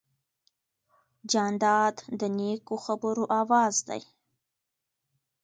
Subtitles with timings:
[1.31, 4.01] جانداد د نیکو خبرو آواز دی.